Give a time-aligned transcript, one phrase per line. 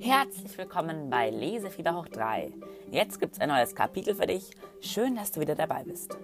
[0.00, 2.52] Herzlich willkommen bei Lesefieber hoch 3.
[2.90, 4.50] Jetzt gibt's ein neues Kapitel für dich.
[4.80, 6.16] Schön, dass du wieder dabei bist.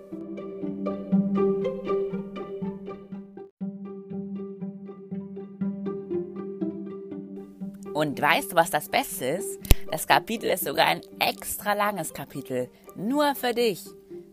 [7.92, 9.60] Und weißt du, was das Beste ist?
[9.90, 12.70] Das Kapitel ist sogar ein extra langes Kapitel.
[12.96, 13.84] Nur für dich.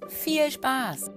[0.08, 1.11] Viel Spaß!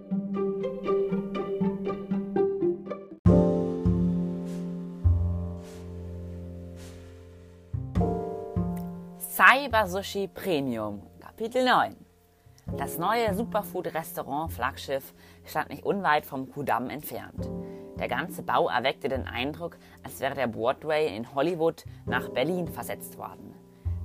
[9.37, 11.97] Cyber Sushi Premium, Kapitel 9.
[12.79, 15.13] Das neue Superfood-Restaurant Flaggschiff
[15.45, 17.51] stand nicht unweit vom Kudamm entfernt.
[17.99, 23.19] Der ganze Bau erweckte den Eindruck, als wäre der Broadway in Hollywood nach Berlin versetzt
[23.19, 23.57] worden.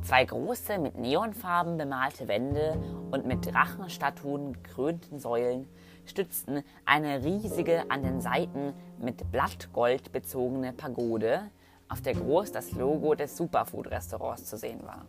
[0.02, 5.68] Zwei große, mit Neonfarben bemalte Wände und mit Drachenstatuen gekrönten Säulen
[6.06, 11.52] stützten eine riesige, an den Seiten mit Blattgold bezogene Pagode,
[11.88, 15.06] auf der groß das Logo des Superfood-Restaurants zu sehen war.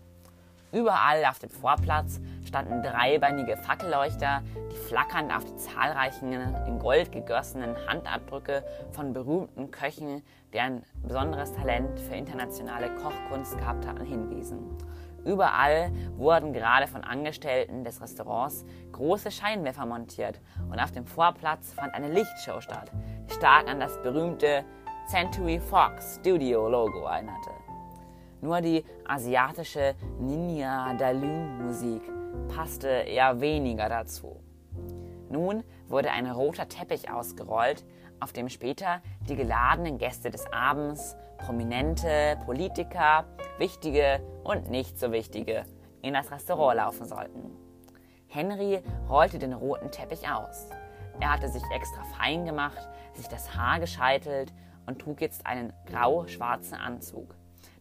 [0.72, 7.74] Überall auf dem Vorplatz standen dreibeinige Fackelleuchter, die flackernd auf die zahlreichen in Gold gegossenen
[7.88, 14.77] Handabdrücke von berühmten Köchen, die ein besonderes Talent für internationale Kochkunst gehabt hatten, hinwiesen.
[15.24, 20.40] Überall wurden gerade von Angestellten des Restaurants große Scheinwerfer montiert
[20.70, 22.90] und auf dem Vorplatz fand eine Lichtshow statt,
[23.28, 24.64] die stark an das berühmte
[25.08, 27.59] Century Fox Studio Logo erinnerte.
[28.41, 32.02] Nur die asiatische Ninja Dalun Musik
[32.55, 34.41] passte eher weniger dazu.
[35.28, 37.84] Nun wurde ein roter Teppich ausgerollt,
[38.18, 43.24] auf dem später die geladenen Gäste des Abends, prominente Politiker,
[43.58, 45.64] wichtige und nicht so wichtige,
[46.02, 47.50] in das Restaurant laufen sollten.
[48.27, 50.68] Henry rollte den roten Teppich aus.
[51.20, 54.52] Er hatte sich extra fein gemacht, sich das Haar gescheitelt
[54.86, 57.34] und trug jetzt einen grau-schwarzen Anzug.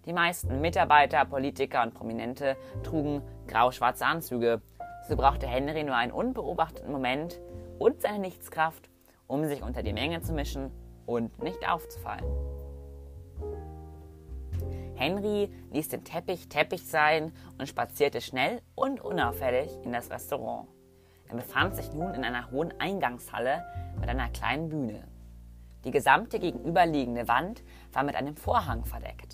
[0.09, 4.59] Die meisten Mitarbeiter, Politiker und Prominente trugen grau-schwarze Anzüge.
[5.07, 7.39] So brauchte Henry nur einen unbeobachteten Moment
[7.77, 8.89] und seine Nichtskraft,
[9.27, 10.71] um sich unter die Menge zu mischen
[11.05, 12.25] und nicht aufzufallen.
[14.95, 20.69] Henry ließ den Teppich Teppich sein und spazierte schnell und unauffällig in das Restaurant.
[21.27, 23.63] Er befand sich nun in einer hohen Eingangshalle
[23.99, 25.07] mit einer kleinen Bühne.
[25.85, 29.28] Die gesamte gegenüberliegende Wand war mit einem Vorhang verdeckt.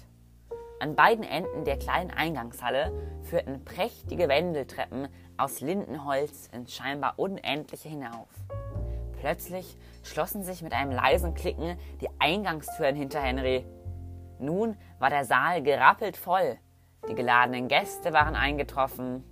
[0.79, 2.91] An beiden Enden der kleinen Eingangshalle
[3.23, 8.27] führten prächtige Wendeltreppen aus Lindenholz ins scheinbar Unendliche hinauf.
[9.19, 13.65] Plötzlich schlossen sich mit einem leisen Klicken die Eingangstüren hinter Henry.
[14.37, 16.57] Nun war der Saal gerappelt voll.
[17.09, 19.23] Die geladenen Gäste waren eingetroffen.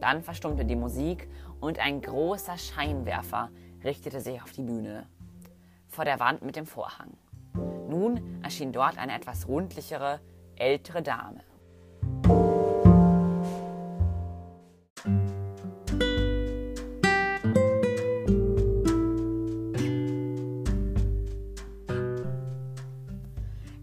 [0.00, 1.28] Dann verstummte die Musik
[1.60, 3.50] und ein großer Scheinwerfer
[3.84, 5.06] richtete sich auf die Bühne.
[5.88, 7.16] Vor der Wand mit dem Vorhang.
[7.88, 10.20] Nun erschien dort eine etwas rundlichere,
[10.56, 11.40] ältere Dame.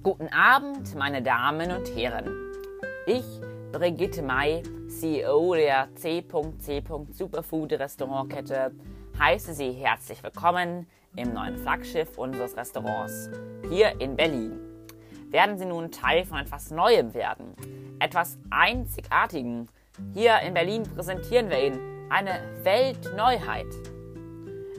[0.03, 2.27] Guten Abend, meine Damen und Herren.
[3.05, 3.23] Ich,
[3.71, 6.83] Brigitte May, CEO der C.C.
[7.11, 8.71] Superfood Restaurantkette,
[9.19, 13.29] heiße Sie herzlich willkommen im neuen Flaggschiff unseres Restaurants
[13.69, 14.70] hier in Berlin
[15.31, 17.55] werden sie nun Teil von etwas Neuem werden,
[17.99, 19.67] etwas Einzigartigem.
[20.13, 23.67] Hier in Berlin präsentieren wir Ihnen eine Weltneuheit.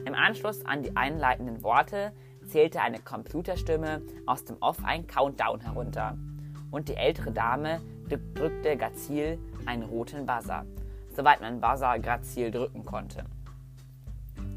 [0.05, 2.13] Im Anschluss an die einleitenden Worte
[2.45, 6.17] zählte eine Computerstimme aus dem Off ein Countdown herunter
[6.71, 7.81] und die ältere Dame
[8.35, 10.65] drückte grazil einen roten Buzzer,
[11.15, 13.23] soweit man Buzzer grazil drücken konnte.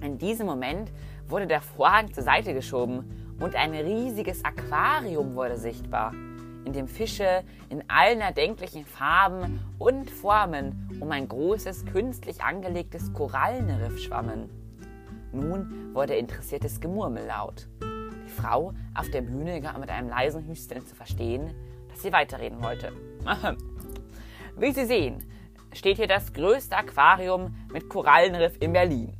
[0.03, 0.91] In diesem Moment
[1.29, 6.13] wurde der Vorhang zur Seite geschoben und ein riesiges Aquarium wurde sichtbar,
[6.65, 13.99] in dem Fische in allen erdenklichen Farben und Formen um ein großes künstlich angelegtes Korallenriff
[14.01, 14.51] schwammen.
[15.33, 17.69] Nun wurde interessiertes Gemurmel laut.
[17.81, 21.55] Die Frau auf der Bühne gab mit einem leisen Hüsteln zu verstehen,
[21.89, 22.93] dass sie weiterreden wollte.
[24.59, 25.23] Wie Sie sehen,
[25.73, 29.16] steht hier das größte Aquarium mit Korallenriff in Berlin.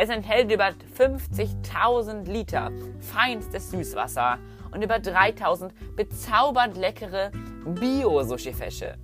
[0.00, 4.38] Es enthält über 50.000 Liter feinstes Süßwasser
[4.70, 7.32] und über 3000 bezaubernd leckere
[7.64, 8.94] Bio-Sushi-Fische.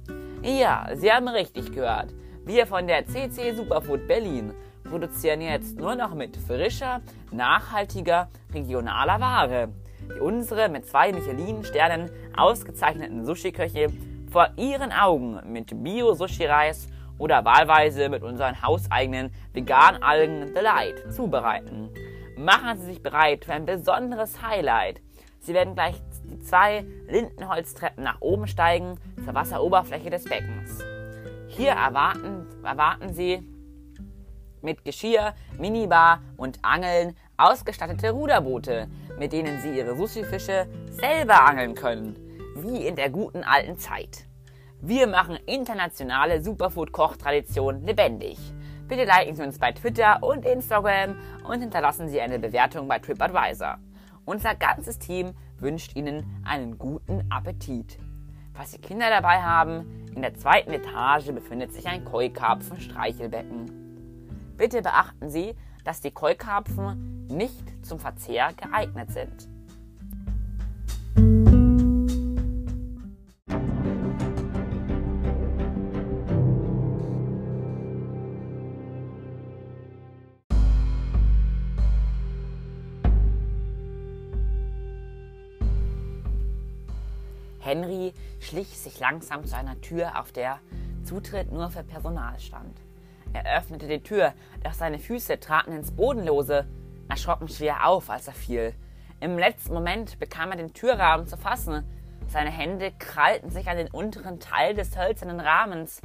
[0.43, 2.15] Ja, Sie haben richtig gehört.
[2.45, 4.53] Wir von der CC Superfood Berlin
[4.89, 7.01] produzieren jetzt nur noch mit frischer,
[7.33, 9.71] nachhaltiger, regionaler Ware,
[10.15, 13.89] die unsere mit zwei Michelin-Sternen ausgezeichneten Sushi-Köche
[14.31, 16.87] vor Ihren Augen mit Bio-Sushi-Reis
[17.19, 21.91] oder wahlweise mit unseren hauseigenen Vegan-Algen Delight zubereiten.
[22.37, 25.01] Machen Sie sich bereit für ein besonderes Highlight.
[25.41, 30.83] Sie werden gleich die zwei Lindenholztreppen nach oben steigen zur Wasseroberfläche des Beckens.
[31.49, 33.47] Hier erwarten, erwarten sie
[34.63, 38.89] mit Geschirr, Minibar und Angeln ausgestattete Ruderboote,
[39.19, 42.17] mit denen sie ihre Sushi-Fische selber angeln können,
[42.57, 44.27] wie in der guten alten Zeit.
[44.87, 48.37] Wir machen internationale Superfood-Kochtradition lebendig.
[48.87, 51.17] Bitte liken Sie uns bei Twitter und Instagram
[51.49, 53.79] und hinterlassen Sie eine Bewertung bei TripAdvisor.
[54.27, 57.99] Unser ganzes Team wünscht Ihnen einen guten Appetit.
[58.53, 63.71] Falls Sie Kinder dabei haben, in der zweiten Etage befindet sich ein Keukarpfen-Streichelbecken.
[64.59, 65.55] Bitte beachten Sie,
[65.85, 69.49] dass die Keukarpfen nicht zum Verzehr geeignet sind.
[88.45, 90.61] Schlich sich langsam zu einer Tür, auf der
[91.05, 92.81] Zutritt nur für Personal stand.
[93.33, 94.33] Er öffnete die Tür,
[94.63, 96.67] doch seine Füße traten ins Bodenlose,
[97.09, 98.75] erschrocken schwer auf, als er fiel.
[99.21, 101.85] Im letzten Moment bekam er den Türrahmen zu fassen.
[102.29, 106.01] Seine Hände krallten sich an den unteren Teil des hölzernen Rahmens.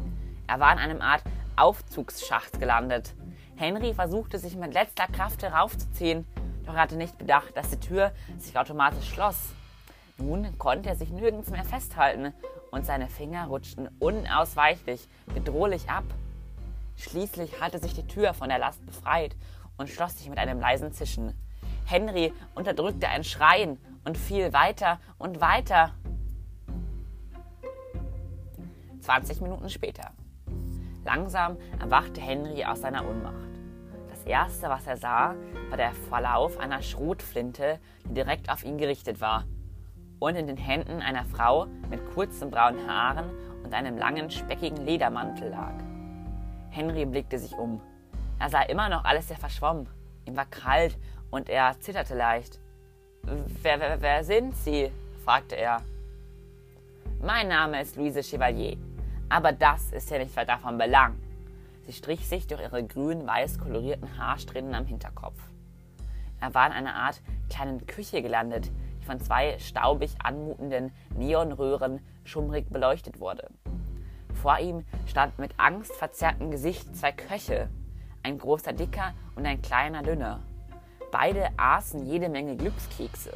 [0.48, 1.24] Er war in einem Art
[1.56, 3.14] Aufzugsschacht gelandet.
[3.58, 6.26] Henry versuchte sich mit letzter Kraft heraufzuziehen,
[6.66, 9.54] doch er hatte nicht bedacht, dass die Tür sich automatisch schloss.
[10.22, 12.34] Nun konnte er sich nirgends mehr festhalten
[12.72, 16.04] und seine Finger rutschten unausweichlich, bedrohlich ab.
[16.98, 19.36] Schließlich hatte sich die Tür von der Last befreit
[19.78, 21.34] und schloss sich mit einem leisen Zischen.
[21.86, 25.94] Henry unterdrückte ein Schreien und fiel weiter und weiter.
[29.00, 30.12] 20 Minuten später.
[31.06, 33.48] Langsam erwachte Henry aus seiner Ohnmacht.
[34.10, 35.36] Das erste, was er sah,
[35.70, 39.46] war der Verlauf einer Schrotflinte, die direkt auf ihn gerichtet war
[40.20, 43.30] und in den Händen einer Frau mit kurzen braunen Haaren
[43.64, 45.74] und einem langen, speckigen Ledermantel lag.
[46.70, 47.82] Henry blickte sich um.
[48.38, 49.88] Er sah immer noch alles sehr verschwommen.
[50.26, 50.98] Ihm war kalt
[51.32, 52.60] und er zitterte leicht.
[53.24, 54.92] Wer, wer, wer sind Sie?
[55.24, 55.82] fragte er.
[57.22, 58.78] Mein Name ist Louise Chevalier,
[59.28, 61.16] aber das ist ja nicht weiter von Belang.
[61.86, 65.40] Sie strich sich durch ihre grün-weiß kolorierten Haarsträhnen am Hinterkopf.
[66.40, 68.72] Er war in einer Art kleinen Küche gelandet,
[69.10, 73.50] von zwei staubig anmutenden Neonröhren schummrig beleuchtet wurde.
[74.36, 77.70] Vor ihm standen mit angstverzerrtem Gesicht zwei Köche,
[78.22, 80.42] ein großer Dicker und ein kleiner Dünner.
[81.12, 83.34] Beide aßen jede Menge Glückskekse.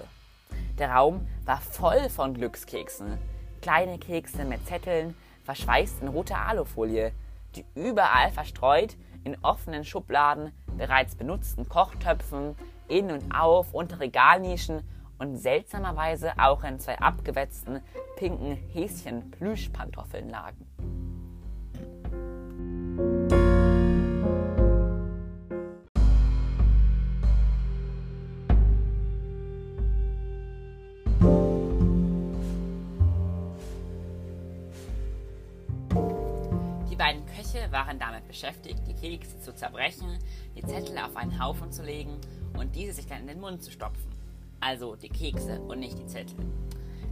[0.78, 3.18] Der Raum war voll von Glückskeksen.
[3.64, 7.14] Kleine Kekse mit Zetteln, verschweißt in roter Alufolie,
[7.56, 12.56] die überall verstreut in offenen Schubladen, bereits benutzten Kochtöpfen,
[12.88, 14.84] in und auf, unter Regalnischen
[15.24, 17.82] und seltsamerweise auch in zwei abgewetzten
[18.18, 20.68] pinken Häschen-Plüschpantoffeln lagen.
[36.92, 40.20] Die beiden Köche waren damit beschäftigt, die Kekse zu zerbrechen,
[40.58, 42.20] die Zettel auf einen Haufen zu legen
[42.60, 44.13] und diese sich dann in den Mund zu stopfen
[44.64, 46.38] also die Kekse und nicht die Zettel.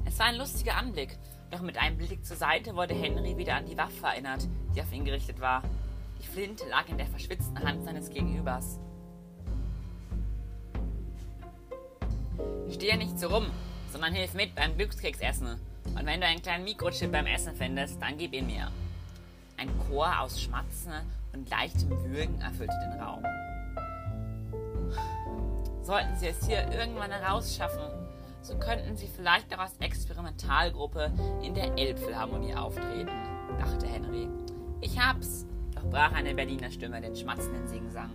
[0.05, 1.17] Es war ein lustiger Anblick,
[1.51, 4.91] doch mit einem Blick zur Seite wurde Henry wieder an die Waffe erinnert, die auf
[4.91, 5.63] ihn gerichtet war.
[6.21, 8.79] Die Flinte lag in der verschwitzten Hand seines Gegenübers.
[12.69, 13.47] Steh nicht so rum,
[13.91, 15.59] sondern hilf mit beim Glückskeksessen.
[15.85, 18.71] Und wenn du einen kleinen Mikrochip beim Essen findest, dann gib ihn mir.
[19.57, 20.93] Ein Chor aus Schmatzen
[21.33, 23.23] und leichtem Würgen erfüllte den Raum.
[25.91, 27.83] Sollten Sie es hier irgendwann herausschaffen,
[28.41, 31.11] so könnten Sie vielleicht auch als Experimentalgruppe
[31.43, 33.09] in der Elbphilharmonie auftreten,
[33.59, 34.29] dachte Henry.
[34.79, 35.45] Ich hab's,
[35.75, 38.09] doch brach eine Berliner Stimme den schmatzenden Singsang.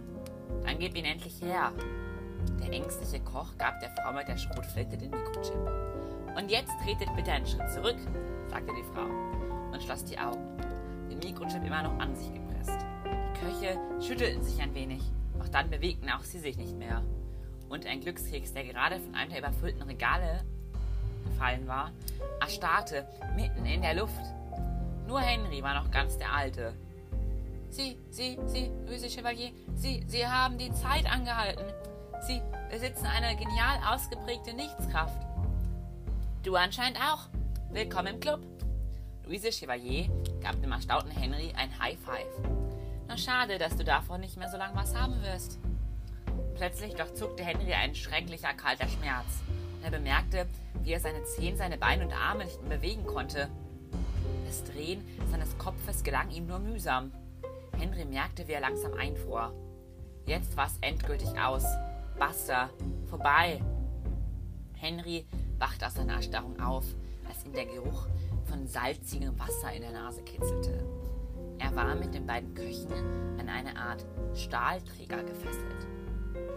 [0.64, 1.70] Dann gib ihn endlich her.
[2.62, 5.70] Der ängstliche Koch gab der Frau mit der Schrotflinte den Mikrochip.
[6.34, 7.98] Und jetzt tretet bitte einen Schritt zurück,
[8.48, 9.04] sagte die Frau
[9.70, 10.56] und schloss die Augen,
[11.10, 12.86] den Mikrochip immer noch an sich gepresst.
[13.04, 15.02] Die Köche schüttelten sich ein wenig,
[15.38, 17.04] doch dann bewegten auch sie sich nicht mehr
[17.76, 20.40] und ein Glückskeks, der gerade von einem der überfüllten Regale
[21.26, 21.92] gefallen war,
[22.40, 23.06] erstarrte
[23.36, 24.22] mitten in der Luft.
[25.06, 26.72] Nur Henry war noch ganz der Alte.
[27.68, 31.64] Sie, Sie, Sie, böse Chevalier, Sie, Sie haben die Zeit angehalten.
[32.26, 32.40] Sie
[32.70, 35.22] besitzen eine genial ausgeprägte Nichtskraft.
[36.42, 37.28] Du anscheinend auch.
[37.70, 38.40] Willkommen im Club.
[39.26, 40.08] Louise Chevalier
[40.40, 42.48] gab dem erstaunten Henry ein High Five.
[43.06, 45.58] Na schade, dass du davon nicht mehr so lange was haben wirst.
[46.56, 49.26] Plötzlich durchzuckte Henry ein schrecklicher kalter Schmerz.
[49.82, 50.46] Er bemerkte,
[50.82, 53.50] wie er seine Zehen, seine Beine und Arme nicht mehr bewegen konnte.
[54.46, 57.12] Das Drehen seines Kopfes gelang ihm nur mühsam.
[57.76, 59.52] Henry merkte, wie er langsam einfror.
[60.24, 61.64] Jetzt war es endgültig aus.
[62.18, 62.70] Basta.
[63.10, 63.60] Vorbei.
[64.76, 65.26] Henry
[65.58, 66.84] wachte aus seiner Erstarrung auf,
[67.28, 68.06] als ihm der Geruch
[68.46, 70.84] von salzigem Wasser in der Nase kitzelte.
[71.58, 72.92] Er war mit den beiden Köchen
[73.38, 75.95] an eine Art Stahlträger gefesselt.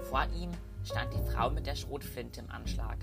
[0.10, 0.50] Vor ihm
[0.84, 2.98] stand die Frau mit der Schrotflinte im Anschlag.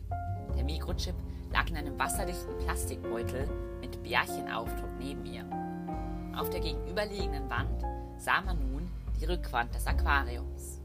[0.57, 1.15] Der Mikrochip
[1.53, 3.49] lag in einem wasserdichten Plastikbeutel
[3.81, 5.45] mit Bärchenaufdruck neben ihr.
[6.37, 7.85] Auf der gegenüberliegenden Wand
[8.19, 10.81] sah man nun die Rückwand des Aquariums.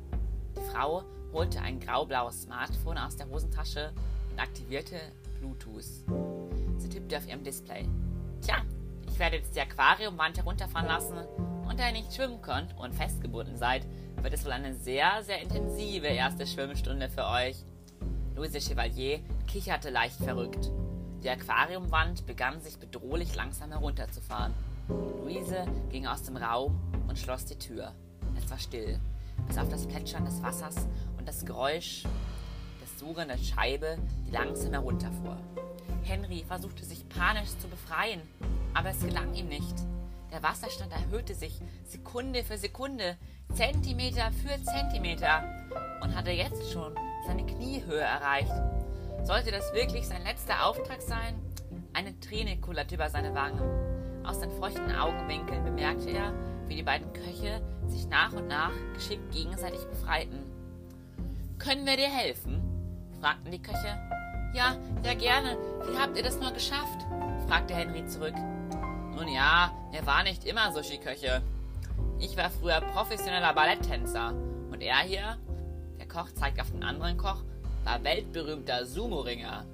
[0.55, 3.91] Die Frau holte ein graublaues Smartphone aus der Hosentasche
[4.29, 4.99] und aktivierte
[5.39, 6.05] Bluetooth.
[6.77, 7.89] Sie tippte auf ihrem Display.
[8.41, 8.57] Tja,
[9.07, 11.17] ich werde jetzt die Aquariumwand herunterfahren lassen
[11.67, 13.87] und da ihr nicht schwimmen könnt und festgebunden seid,
[14.23, 17.57] wird es wohl eine sehr, sehr intensive erste Schwimmstunde für euch.
[18.35, 20.69] Louise Chevalier kicherte leicht verrückt.
[21.23, 24.53] Die Aquariumwand begann sich bedrohlich langsam herunterzufahren.
[24.87, 27.93] Luise ging aus dem Raum und schloss die Tür.
[28.37, 28.99] Es war still,
[29.47, 30.87] bis auf das Plätschern des Wassers
[31.17, 32.03] und das Geräusch
[32.81, 35.37] des Suchen der Scheibe, die langsam herunterfuhr.
[36.03, 38.21] Henry versuchte sich panisch zu befreien,
[38.73, 39.75] aber es gelang ihm nicht.
[40.31, 43.17] Der Wasserstand erhöhte sich Sekunde für Sekunde,
[43.53, 45.43] Zentimeter für Zentimeter
[46.01, 46.95] und hatte jetzt schon
[47.27, 48.53] seine Kniehöhe erreicht.
[49.23, 51.35] Sollte das wirklich sein letzter Auftrag sein?
[51.93, 54.25] Eine Träne kullerte über seine Wangen.
[54.25, 56.33] Aus den feuchten Augenwinkeln bemerkte er,
[56.67, 60.39] wie die beiden Köche sich nach und nach geschickt gegenseitig befreiten.
[61.59, 62.61] Können wir dir helfen?
[63.19, 63.99] fragten die Köche.
[64.53, 65.57] Ja, ja gerne.
[65.87, 67.05] Wie habt ihr das nur geschafft?
[67.47, 68.35] fragte Henry zurück.
[69.21, 71.43] Nun ja, er war nicht immer Sushi-Köche.
[72.17, 74.33] Ich war früher professioneller Balletttänzer.
[74.71, 75.37] Und er hier,
[75.99, 77.43] der Koch zeigt auf den anderen Koch,
[77.83, 79.67] war weltberühmter Sumo-Ringer.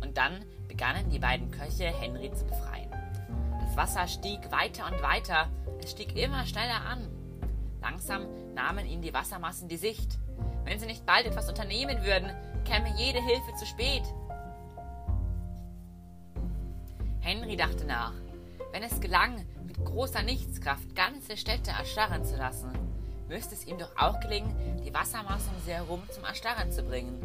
[0.00, 2.88] Und dann begannen die beiden Köche, Henry zu befreien.
[3.66, 5.48] Das Wasser stieg weiter und weiter.
[5.82, 7.08] Es stieg immer schneller an.
[7.82, 10.20] Langsam nahmen ihnen die Wassermassen die Sicht.
[10.64, 12.30] Wenn sie nicht bald etwas unternehmen würden,
[12.64, 14.04] käme jede Hilfe zu spät.
[17.18, 18.12] Henry dachte nach.
[18.72, 22.70] Wenn es gelang, mit großer Nichtskraft ganze Städte erstarren zu lassen,
[23.28, 27.20] müsste es ihm doch auch gelingen, die Wassermasse um sie herum zum Erstarren zu bringen.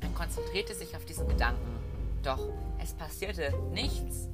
[0.00, 1.78] Er konzentrierte sich auf diesen Gedanken.
[2.22, 4.28] Doch es passierte nichts.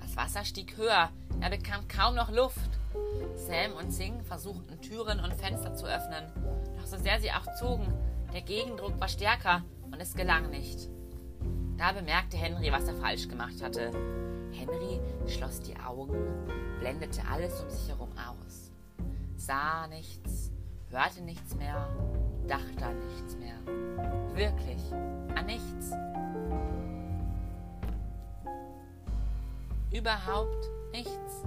[0.00, 2.58] Das Wasser stieg höher, er bekam kaum noch Luft.
[3.36, 6.24] Sam und Sing versuchten Türen und Fenster zu öffnen,
[6.76, 7.92] doch so sehr sie auch zogen,
[8.32, 10.88] der Gegendruck war stärker und es gelang nicht.
[11.84, 13.90] Da bemerkte Henry, was er falsch gemacht hatte.
[14.52, 14.98] Henry
[15.28, 16.16] schloss die Augen,
[16.80, 18.72] blendete alles um sich herum aus,
[19.36, 20.50] sah nichts,
[20.88, 21.86] hörte nichts mehr,
[22.48, 23.56] dachte an nichts mehr.
[24.34, 24.80] Wirklich,
[25.34, 25.90] an nichts.
[29.92, 31.44] Überhaupt nichts.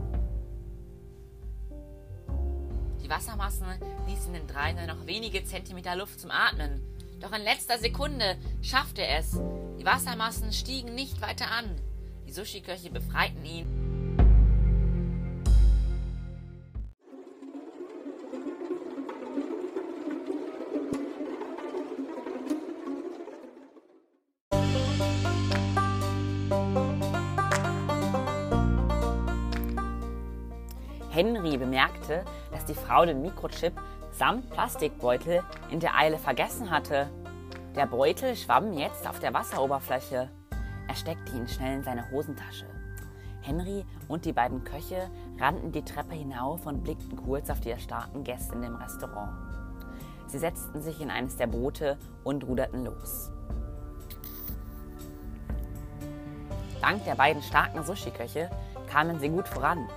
[3.04, 3.66] Die Wassermassen
[4.06, 6.80] ließen den dreien nur noch wenige Zentimeter Luft zum Atmen.
[7.22, 9.40] Doch in letzter Sekunde schaffte er es.
[9.80, 11.76] Die Wassermassen stiegen nicht weiter an.
[12.28, 13.88] Die Sushi-Köche befreiten ihn.
[31.18, 33.74] Henry bemerkte, dass die Frau den Mikrochip
[34.12, 37.10] samt Plastikbeutel in der Eile vergessen hatte.
[37.78, 40.32] Der Beutel schwamm jetzt auf der Wasseroberfläche.
[40.88, 42.66] Er steckte ihn schnell in seine Hosentasche.
[43.42, 48.24] Henry und die beiden Köche rannten die Treppe hinauf und blickten kurz auf die erstarrten
[48.24, 49.30] Gäste in dem Restaurant.
[50.26, 53.30] Sie setzten sich in eines der Boote und ruderten los.
[56.82, 58.50] Dank der beiden starken Sushi-Köche
[58.90, 59.88] kamen sie gut voran.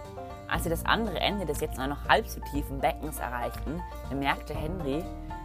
[0.49, 4.53] Als sie das andere Ende des jetzt nur noch halb so tiefen Beckens erreichten, bemerkte
[4.53, 5.03] Henry,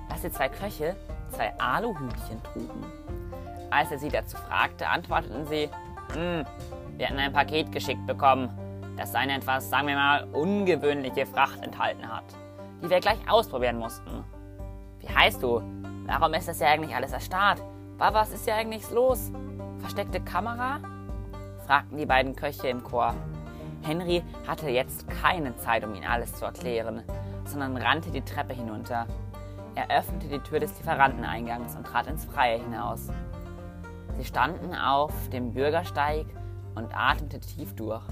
[0.10, 0.98] dass die zwei Köche
[1.36, 2.86] zwei Aluhütchen trugen.
[3.70, 5.70] Als er sie dazu fragte, antworteten sie,
[6.13, 6.46] hm,
[6.98, 8.50] wir hatten ein Paket geschickt bekommen,
[8.96, 12.24] das eine etwas, sagen wir mal, ungewöhnliche Fracht enthalten hat,
[12.82, 14.24] die wir gleich ausprobieren mussten.
[15.00, 15.62] Wie heißt du?
[16.06, 17.62] Warum ist das ja eigentlich alles erstarrt?
[17.98, 19.32] Was ist ja eigentlich los?
[19.80, 20.80] Versteckte Kamera?
[21.65, 23.15] fragten die beiden Köche im Chor.
[23.82, 27.04] Henry hatte jetzt keine Zeit, um ihnen alles zu erklären,
[27.46, 29.08] sondern rannte die Treppe hinunter.
[29.75, 33.10] Er öffnete die Tür des Lieferanteneingangs und trat ins Freie hinaus.
[34.17, 36.25] Sie standen auf dem Bürgersteig
[36.75, 38.03] und atmete tief durch.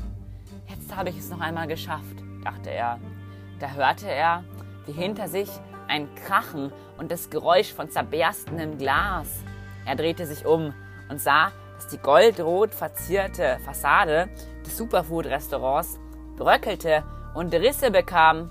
[0.68, 3.00] Jetzt habe ich es noch einmal geschafft, dachte er.
[3.60, 4.44] Da hörte er,
[4.86, 5.50] wie hinter sich
[5.88, 9.28] ein Krachen und das Geräusch von zerberstendem Glas.
[9.86, 10.74] Er drehte sich um
[11.10, 14.30] und sah, dass die goldrot verzierte Fassade
[14.66, 16.00] des Superfood-Restaurants
[16.36, 17.04] bröckelte
[17.34, 18.50] und Risse bekam.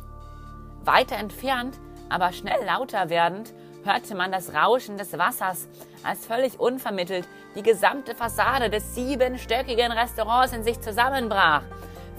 [0.85, 1.79] Weiter entfernt,
[2.13, 3.53] aber schnell lauter werdend,
[3.85, 5.67] hörte man das Rauschen des Wassers,
[6.05, 7.27] als völlig unvermittelt
[7.57, 11.63] die gesamte Fassade des siebenstöckigen Restaurants in sich zusammenbrach.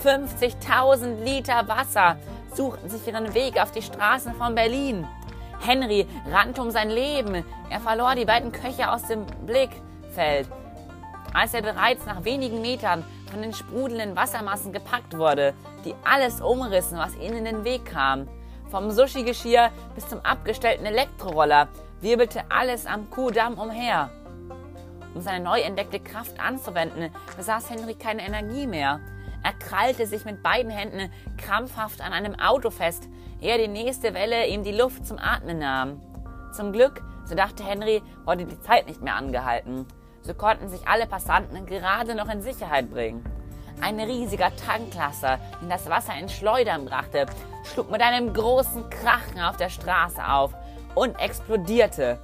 [0.04, 2.18] 50.000 Liter Wasser
[2.54, 5.08] suchten sich ihren Weg auf die Straßen von Berlin.
[5.60, 7.46] Henry rannte um sein Leben.
[7.70, 10.48] Er verlor die beiden Köche aus dem Blickfeld.
[11.34, 15.54] Als er bereits nach wenigen Metern von den sprudelnden Wassermassen gepackt wurde,
[15.86, 18.28] die alles umrissen, was ihnen in den Weg kam.
[18.74, 21.68] Vom Sushi-Geschirr bis zum abgestellten Elektroroller
[22.02, 24.10] wirbelte alles am Kuhdamm umher.
[25.14, 29.00] Um seine neu entdeckte Kraft anzuwenden, besaß Henry keine Energie mehr.
[29.44, 33.08] Er krallte sich mit beiden Händen krampfhaft an einem Auto fest,
[33.42, 36.02] ehe die nächste Welle ihm die Luft zum Atmen nahm.
[36.52, 39.86] Zum Glück, so dachte Henry, wurde die Zeit nicht mehr angehalten.
[40.24, 43.24] So konnten sich alle Passanten gerade noch in Sicherheit bringen.
[43.82, 47.26] Ein riesiger Tanklaster, den das Wasser in Schleudern brachte,
[47.64, 50.54] schlug mit einem großen Krachen auf der Straße auf
[50.96, 52.20] und explodierte.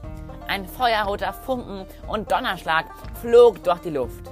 [0.48, 2.86] Ein feuerroter Funken und Donnerschlag
[3.22, 4.32] flog durch die Luft.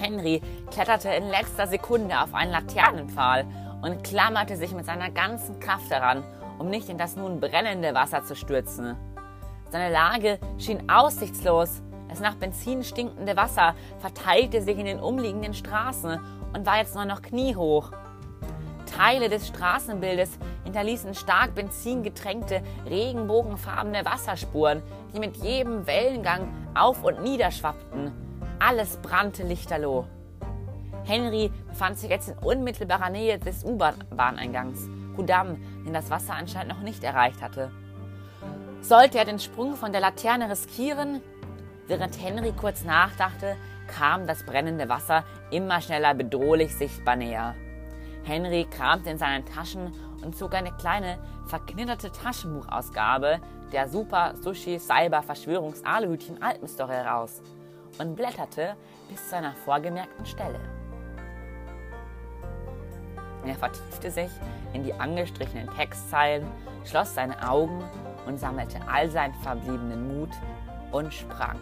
[0.00, 0.40] Henry
[0.70, 3.44] kletterte in letzter Sekunde auf einen Laternenpfahl
[3.82, 6.24] und klammerte sich mit seiner ganzen Kraft daran,
[6.58, 8.96] um nicht in das nun brennende Wasser zu stürzen.
[9.70, 11.82] Seine Lage schien aussichtslos.
[12.08, 16.18] Das nach Benzin stinkende Wasser verteilte sich in den umliegenden Straßen
[16.54, 17.92] und war jetzt nur noch kniehoch.
[18.86, 24.82] Teile des Straßenbildes hinterließen stark benzingetränkte, regenbogenfarbene Wasserspuren,
[25.14, 28.12] die mit jedem Wellengang auf und nieder schwappten.
[28.58, 30.06] Alles brannte lichterloh.
[31.04, 36.82] Henry befand sich jetzt in unmittelbarer Nähe des U-Bahn-Eingangs, Kudam, den das Wasser anscheinend noch
[36.82, 37.70] nicht erreicht hatte.
[38.80, 41.22] Sollte er den Sprung von der Laterne riskieren?
[41.88, 47.54] Während Henry kurz nachdachte, kam das brennende Wasser immer schneller bedrohlich sichtbar näher.
[48.24, 53.40] Henry kramte in seinen Taschen und zog eine kleine, verknitterte Taschenbuchausgabe
[53.72, 57.40] der Super Sushi Cyber Verschwörungs Aluhütchen Alpenstory heraus
[57.98, 58.76] und blätterte
[59.08, 60.60] bis zu einer vorgemerkten Stelle.
[63.46, 64.30] Er vertiefte sich
[64.74, 66.46] in die angestrichenen Textzeilen,
[66.84, 67.82] schloss seine Augen
[68.26, 70.30] und sammelte all seinen verbliebenen Mut
[70.92, 71.58] und sprang.